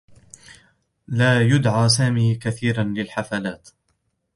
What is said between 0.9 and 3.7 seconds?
لا يُدعى سامي كثيرا للحفلات.